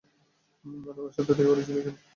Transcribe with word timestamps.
আনোয়ারের 0.65 1.15
সাথে 1.15 1.31
দেখা 1.31 1.49
করেছিল 1.49 1.77
কেন? 1.77 1.95